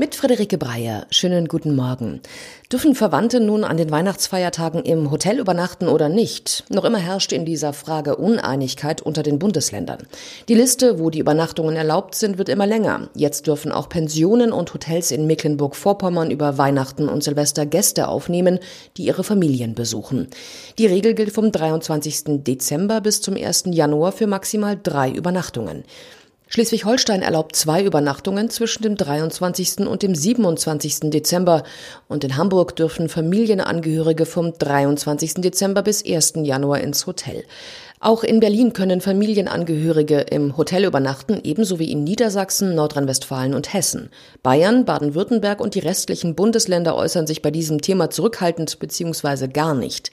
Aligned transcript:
Mit 0.00 0.14
Friederike 0.14 0.58
Breyer. 0.58 1.08
Schönen 1.10 1.48
guten 1.48 1.74
Morgen. 1.74 2.20
Dürfen 2.70 2.94
Verwandte 2.94 3.40
nun 3.40 3.64
an 3.64 3.76
den 3.76 3.90
Weihnachtsfeiertagen 3.90 4.84
im 4.84 5.10
Hotel 5.10 5.40
übernachten 5.40 5.88
oder 5.88 6.08
nicht? 6.08 6.62
Noch 6.68 6.84
immer 6.84 6.98
herrscht 6.98 7.32
in 7.32 7.44
dieser 7.44 7.72
Frage 7.72 8.14
Uneinigkeit 8.14 9.02
unter 9.02 9.24
den 9.24 9.40
Bundesländern. 9.40 10.06
Die 10.48 10.54
Liste, 10.54 11.00
wo 11.00 11.10
die 11.10 11.18
Übernachtungen 11.18 11.74
erlaubt 11.74 12.14
sind, 12.14 12.38
wird 12.38 12.48
immer 12.48 12.64
länger. 12.64 13.08
Jetzt 13.16 13.48
dürfen 13.48 13.72
auch 13.72 13.88
Pensionen 13.88 14.52
und 14.52 14.72
Hotels 14.72 15.10
in 15.10 15.26
Mecklenburg-Vorpommern 15.26 16.30
über 16.30 16.58
Weihnachten 16.58 17.08
und 17.08 17.24
Silvester 17.24 17.66
Gäste 17.66 18.06
aufnehmen, 18.06 18.60
die 18.98 19.06
ihre 19.06 19.24
Familien 19.24 19.74
besuchen. 19.74 20.28
Die 20.78 20.86
Regel 20.86 21.14
gilt 21.14 21.32
vom 21.32 21.50
23. 21.50 22.44
Dezember 22.44 23.00
bis 23.00 23.20
zum 23.20 23.34
1. 23.34 23.64
Januar 23.72 24.12
für 24.12 24.28
maximal 24.28 24.78
drei 24.80 25.10
Übernachtungen. 25.10 25.82
Schleswig-Holstein 26.50 27.20
erlaubt 27.20 27.54
zwei 27.56 27.84
Übernachtungen 27.84 28.48
zwischen 28.48 28.82
dem 28.82 28.96
23. 28.96 29.80
und 29.86 30.02
dem 30.02 30.14
27. 30.14 31.10
Dezember 31.10 31.62
und 32.08 32.24
in 32.24 32.38
Hamburg 32.38 32.74
dürfen 32.74 33.10
Familienangehörige 33.10 34.24
vom 34.24 34.56
23. 34.56 35.34
Dezember 35.34 35.82
bis 35.82 36.02
1. 36.06 36.34
Januar 36.36 36.80
ins 36.80 37.06
Hotel. 37.06 37.44
Auch 38.00 38.22
in 38.22 38.38
Berlin 38.38 38.72
können 38.72 39.00
Familienangehörige 39.00 40.20
im 40.20 40.56
Hotel 40.56 40.84
übernachten, 40.84 41.40
ebenso 41.42 41.80
wie 41.80 41.90
in 41.90 42.04
Niedersachsen, 42.04 42.76
Nordrhein-Westfalen 42.76 43.54
und 43.54 43.72
Hessen. 43.72 44.10
Bayern, 44.44 44.84
Baden-Württemberg 44.84 45.60
und 45.60 45.74
die 45.74 45.80
restlichen 45.80 46.36
Bundesländer 46.36 46.94
äußern 46.94 47.26
sich 47.26 47.42
bei 47.42 47.50
diesem 47.50 47.80
Thema 47.80 48.08
zurückhaltend 48.08 48.78
bzw. 48.78 49.48
gar 49.48 49.74
nicht. 49.74 50.12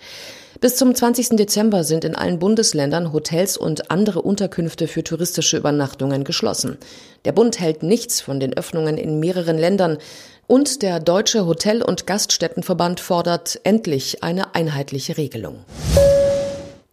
Bis 0.61 0.77
zum 0.77 0.95
20. 0.95 1.35
Dezember 1.35 1.83
sind 1.83 2.05
in 2.05 2.15
allen 2.15 2.39
Bundesländern 2.39 3.13
Hotels 3.13 3.55
und 3.55 3.91
andere 3.91 4.23
Unterkünfte 4.23 4.87
für 4.87 5.03
touristische 5.03 5.57
Übernachtungen 5.57 6.23
geschlossen. 6.23 6.77
Der 7.25 7.33
Bund 7.33 7.59
hält 7.59 7.83
nichts 7.83 8.19
von 8.19 8.39
den 8.39 8.57
Öffnungen 8.57 8.97
in 8.97 9.19
mehreren 9.19 9.59
Ländern. 9.59 9.99
Und 10.47 10.81
der 10.81 10.99
Deutsche 10.99 11.45
Hotel- 11.45 11.83
und 11.83 12.07
Gaststättenverband 12.07 12.99
fordert 12.99 13.59
endlich 13.63 14.23
eine 14.23 14.55
einheitliche 14.55 15.17
Regelung. 15.17 15.65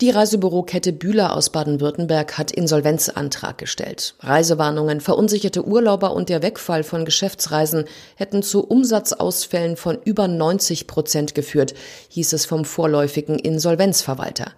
Die 0.03 0.11
Reisebürokette 0.11 0.92
Bühler 0.92 1.36
aus 1.36 1.50
Baden-Württemberg 1.50 2.36
hat 2.36 2.50
Insolvenzantrag 2.50 3.56
gestellt. 3.56 4.17
Reisewarnungen, 4.19 5.00
verunsicherte 5.00 5.64
Urlauber 5.64 6.12
und 6.12 6.28
der 6.28 6.42
Wegfall 6.42 6.83
von 6.83 7.05
Geschäftsreisen 7.05 7.84
hätten 8.17 8.42
zu 8.42 8.64
Umsatzausfällen 8.67 9.77
von 9.77 9.98
über 10.05 10.27
90 10.27 10.89
Prozent 10.89 11.36
geführt, 11.36 11.75
hieß 12.09 12.33
es 12.33 12.47
vom 12.47 12.64
vorläufigen 12.64 13.39
Insolvenzverwalter. 13.39 14.50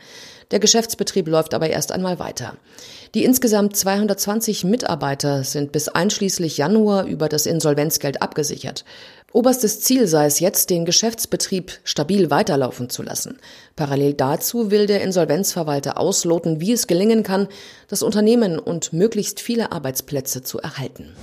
Der 0.50 0.58
Geschäftsbetrieb 0.58 1.28
läuft 1.28 1.54
aber 1.54 1.70
erst 1.70 1.92
einmal 1.92 2.18
weiter. 2.18 2.56
Die 3.14 3.24
insgesamt 3.24 3.76
220 3.76 4.64
Mitarbeiter 4.64 5.44
sind 5.44 5.72
bis 5.72 5.88
einschließlich 5.88 6.58
Januar 6.58 7.06
über 7.06 7.28
das 7.28 7.46
Insolvenzgeld 7.46 8.22
abgesichert. 8.22 8.84
Oberstes 9.32 9.80
Ziel 9.80 10.06
sei 10.06 10.26
es 10.26 10.38
jetzt, 10.38 10.70
den 10.70 10.84
Geschäftsbetrieb 10.84 11.72
stabil 11.82 12.30
weiterlaufen 12.30 12.88
zu 12.88 13.02
lassen. 13.02 13.38
Parallel 13.74 14.14
dazu 14.14 14.70
will 14.70 14.86
der 14.86 15.02
Insolvenzverwalter 15.02 15.98
ausloten, 15.98 16.60
wie 16.60 16.72
es 16.72 16.86
gelingen 16.86 17.24
kann, 17.24 17.48
das 17.88 18.04
Unternehmen 18.04 18.60
und 18.60 18.92
möglichst 18.92 19.40
viele 19.40 19.72
Arbeitsplätze 19.72 20.42
zu 20.44 20.60
erhalten. 20.60 21.16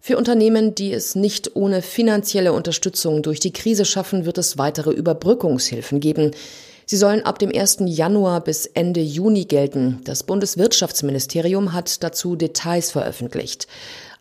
Für 0.00 0.16
Unternehmen, 0.16 0.74
die 0.74 0.92
es 0.92 1.14
nicht 1.14 1.54
ohne 1.54 1.80
finanzielle 1.80 2.52
Unterstützung 2.52 3.22
durch 3.22 3.38
die 3.38 3.52
Krise 3.52 3.84
schaffen, 3.84 4.24
wird 4.24 4.36
es 4.36 4.58
weitere 4.58 4.90
Überbrückungshilfen 4.90 6.00
geben. 6.00 6.32
Sie 6.86 6.96
sollen 6.96 7.24
ab 7.24 7.38
dem 7.38 7.50
1. 7.54 7.78
Januar 7.86 8.40
bis 8.42 8.66
Ende 8.66 9.00
Juni 9.00 9.44
gelten. 9.44 10.00
Das 10.04 10.22
Bundeswirtschaftsministerium 10.22 11.72
hat 11.72 12.02
dazu 12.02 12.36
Details 12.36 12.90
veröffentlicht. 12.90 13.68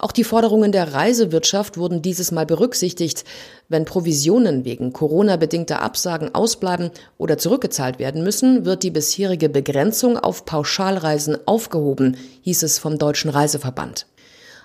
Auch 0.02 0.12
die 0.12 0.24
Forderungen 0.24 0.72
der 0.72 0.94
Reisewirtschaft 0.94 1.78
wurden 1.78 2.02
dieses 2.02 2.32
Mal 2.32 2.48
berücksichtigt. 2.48 3.24
Wenn 3.70 3.86
Provisionen 3.86 4.66
wegen 4.66 4.94
Corona-bedingter 4.94 5.82
Absagen 5.82 6.34
ausbleiben 6.34 6.90
oder 7.20 7.38
zurückgezahlt 7.38 8.00
werden 8.00 8.24
müssen, 8.24 8.66
wird 8.66 8.82
die 8.82 8.90
bisherige 8.90 9.48
Begrenzung 9.48 10.18
auf 10.18 10.46
Pauschalreisen 10.46 11.38
aufgehoben, 11.46 12.18
hieß 12.42 12.64
es 12.64 12.80
vom 12.80 12.98
Deutschen 12.98 13.30
Reiseverband. 13.30 14.08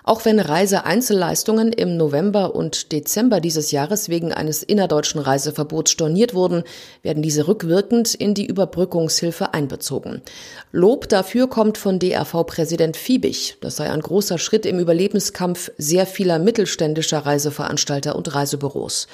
Auch 0.09 0.25
wenn 0.25 0.39
Reiseeinzelleistungen 0.39 1.73
im 1.73 1.97
November 1.97 2.55
und 2.55 2.93
Dezember 2.93 3.41
dieses 3.41 3.73
Jahres 3.73 4.09
wegen 4.09 4.33
eines 4.33 4.63
innerdeutschen 4.63 5.21
Reiseverbots 5.21 5.91
storniert 5.91 6.33
wurden, 6.33 6.63
werden 7.03 7.25
diese 7.25 7.49
rückwirkend 7.49 8.15
in 8.15 8.33
die 8.33 8.47
Überbrückungshilfe 8.47 9.53
einbezogen. 9.53 10.23
Lob 10.71 11.09
dafür 11.09 11.49
kommt 11.49 11.77
von 11.77 11.99
DRV-Präsident 11.99 12.97
Fiebig. 12.97 13.57
Das 13.61 13.75
sei 13.75 13.91
ein 13.91 14.01
großer 14.01 14.39
Schritt 14.39 14.65
im 14.65 14.79
Überlebenskampf 14.79 15.73
sehr 15.77 16.07
vieler 16.07 16.39
mittelständischer 16.39 17.27
Reiseveranstalter 17.27 18.15
und 18.15 18.33
Reisebüros. 18.33 19.09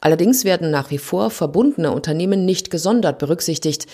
Allerdings 0.00 0.46
werden 0.46 0.70
nach 0.70 0.90
wie 0.90 0.96
vor 0.96 1.28
verbundene 1.28 1.92
Unternehmen 1.92 2.46
nicht 2.46 2.70
gesondert 2.70 3.18
berücksichtigt. 3.18 3.86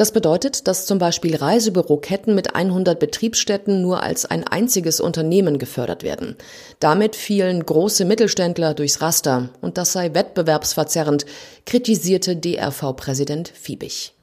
Das 0.00 0.12
bedeutet, 0.12 0.66
dass 0.66 0.86
zum 0.86 0.98
Beispiel 0.98 1.36
Reisebüroketten 1.36 2.34
mit 2.34 2.54
100 2.54 2.98
Betriebsstätten 2.98 3.82
nur 3.82 4.02
als 4.02 4.24
ein 4.24 4.46
einziges 4.46 4.98
Unternehmen 4.98 5.58
gefördert 5.58 6.02
werden. 6.02 6.36
Damit 6.78 7.16
fielen 7.16 7.66
große 7.66 8.06
Mittelständler 8.06 8.72
durchs 8.72 9.02
Raster 9.02 9.50
und 9.60 9.76
das 9.76 9.92
sei 9.92 10.14
wettbewerbsverzerrend, 10.14 11.26
kritisierte 11.66 12.34
DRV-Präsident 12.34 13.48
Fiebig. 13.48 14.14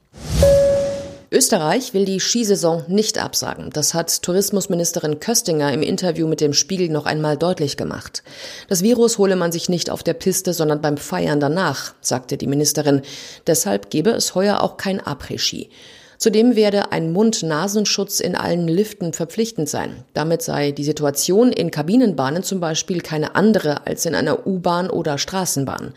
Österreich 1.30 1.92
will 1.92 2.06
die 2.06 2.20
Skisaison 2.20 2.84
nicht 2.88 3.22
absagen. 3.22 3.68
Das 3.70 3.92
hat 3.92 4.22
Tourismusministerin 4.22 5.20
Köstinger 5.20 5.70
im 5.74 5.82
Interview 5.82 6.26
mit 6.26 6.40
dem 6.40 6.54
Spiegel 6.54 6.88
noch 6.88 7.04
einmal 7.04 7.36
deutlich 7.36 7.76
gemacht. 7.76 8.22
Das 8.68 8.82
Virus 8.82 9.18
hole 9.18 9.36
man 9.36 9.52
sich 9.52 9.68
nicht 9.68 9.90
auf 9.90 10.02
der 10.02 10.14
Piste, 10.14 10.54
sondern 10.54 10.80
beim 10.80 10.96
Feiern 10.96 11.38
danach, 11.38 11.92
sagte 12.00 12.38
die 12.38 12.46
Ministerin. 12.46 13.02
Deshalb 13.46 13.90
gebe 13.90 14.10
es 14.10 14.34
heuer 14.34 14.62
auch 14.62 14.78
kein 14.78 15.02
Après-Ski. 15.02 15.68
Zudem 16.16 16.56
werde 16.56 16.92
ein 16.92 17.12
Mund-Nasenschutz 17.12 18.20
in 18.20 18.34
allen 18.34 18.66
Liften 18.66 19.12
verpflichtend 19.12 19.68
sein. 19.68 20.04
Damit 20.14 20.40
sei 20.40 20.72
die 20.72 20.82
Situation 20.82 21.52
in 21.52 21.70
Kabinenbahnen 21.70 22.42
zum 22.42 22.58
Beispiel 22.58 23.02
keine 23.02 23.36
andere 23.36 23.86
als 23.86 24.06
in 24.06 24.14
einer 24.14 24.46
U-Bahn 24.46 24.88
oder 24.88 25.18
Straßenbahn. 25.18 25.92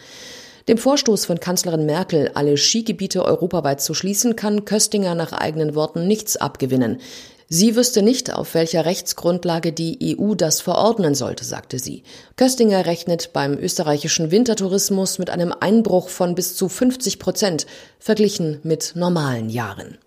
Dem 0.72 0.78
Vorstoß 0.78 1.26
von 1.26 1.38
Kanzlerin 1.38 1.86
Merkel, 1.86 2.32
alle 2.34 2.56
Skigebiete 2.56 3.26
europaweit 3.26 3.82
zu 3.82 3.94
schließen, 3.94 4.38
kann 4.38 4.64
Köstinger 4.64 5.16
nach 5.16 5.34
eigenen 5.34 5.76
Worten 5.76 6.08
nichts 6.08 6.38
abgewinnen. 6.38 7.02
Sie 7.50 7.76
wüsste 7.76 8.02
nicht, 8.02 8.34
auf 8.34 8.54
welcher 8.54 8.86
Rechtsgrundlage 8.86 9.74
die 9.74 10.18
EU 10.18 10.34
das 10.34 10.62
verordnen 10.62 11.14
sollte, 11.14 11.44
sagte 11.44 11.78
sie. 11.78 12.04
Köstinger 12.38 12.86
rechnet 12.86 13.34
beim 13.34 13.58
österreichischen 13.58 14.32
Wintertourismus 14.32 15.20
mit 15.20 15.30
einem 15.30 15.54
Einbruch 15.60 16.08
von 16.08 16.36
bis 16.36 16.56
zu 16.56 16.70
50 16.70 17.20
Prozent, 17.20 17.66
verglichen 18.00 18.62
mit 18.64 18.94
normalen 18.96 19.50
Jahren. 19.50 19.98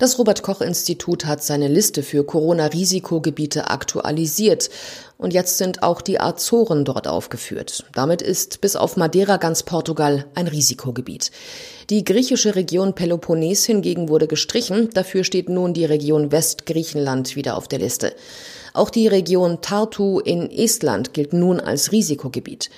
Das 0.00 0.18
Robert 0.18 0.42
Koch 0.42 0.62
Institut 0.62 1.26
hat 1.26 1.44
seine 1.44 1.68
Liste 1.68 2.02
für 2.02 2.24
Corona-Risikogebiete 2.24 3.68
aktualisiert 3.68 4.70
und 5.18 5.34
jetzt 5.34 5.58
sind 5.58 5.82
auch 5.82 6.00
die 6.00 6.18
Azoren 6.18 6.86
dort 6.86 7.06
aufgeführt. 7.06 7.84
Damit 7.92 8.22
ist 8.22 8.62
bis 8.62 8.76
auf 8.76 8.96
Madeira 8.96 9.36
ganz 9.36 9.62
Portugal 9.62 10.24
ein 10.34 10.46
Risikogebiet. 10.46 11.30
Die 11.90 12.02
griechische 12.02 12.54
Region 12.54 12.94
Peloponnes 12.94 13.66
hingegen 13.66 14.08
wurde 14.08 14.26
gestrichen, 14.26 14.88
dafür 14.94 15.22
steht 15.22 15.50
nun 15.50 15.74
die 15.74 15.84
Region 15.84 16.32
Westgriechenland 16.32 17.36
wieder 17.36 17.58
auf 17.58 17.68
der 17.68 17.80
Liste. 17.80 18.14
Auch 18.72 18.88
die 18.88 19.06
Region 19.06 19.60
Tartu 19.60 20.18
in 20.18 20.50
Estland 20.50 21.12
gilt 21.12 21.34
nun 21.34 21.60
als 21.60 21.92
Risikogebiet. 21.92 22.70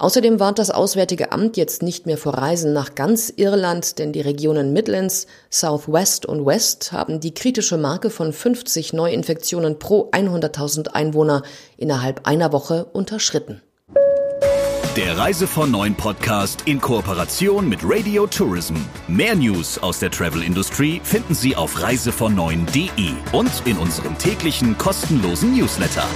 Außerdem 0.00 0.40
warnt 0.40 0.58
das 0.58 0.70
Auswärtige 0.70 1.30
Amt 1.30 1.58
jetzt 1.58 1.82
nicht 1.82 2.06
mehr 2.06 2.16
vor 2.16 2.32
Reisen 2.32 2.72
nach 2.72 2.94
ganz 2.94 3.30
Irland, 3.36 3.98
denn 3.98 4.14
die 4.14 4.22
Regionen 4.22 4.72
Midlands, 4.72 5.26
Southwest 5.50 6.24
und 6.24 6.46
West 6.46 6.92
haben 6.92 7.20
die 7.20 7.34
kritische 7.34 7.76
Marke 7.76 8.08
von 8.08 8.32
50 8.32 8.94
Neuinfektionen 8.94 9.78
pro 9.78 10.10
100.000 10.10 10.88
Einwohner 10.88 11.42
innerhalb 11.76 12.26
einer 12.26 12.50
Woche 12.50 12.86
unterschritten. 12.86 13.60
Der 14.96 15.18
Reise 15.18 15.46
von 15.46 15.70
Neuen 15.70 15.94
Podcast 15.94 16.62
in 16.64 16.80
Kooperation 16.80 17.68
mit 17.68 17.80
Radio 17.82 18.26
Tourism. 18.26 18.76
Mehr 19.06 19.36
News 19.36 19.76
aus 19.76 19.98
der 19.98 20.10
Travel 20.10 20.42
Industry 20.42 21.02
finden 21.04 21.34
Sie 21.34 21.54
auf 21.54 21.82
reisevon 21.82 22.38
und 22.38 23.66
in 23.66 23.76
unserem 23.76 24.16
täglichen 24.16 24.78
kostenlosen 24.78 25.54
Newsletter. 25.54 26.06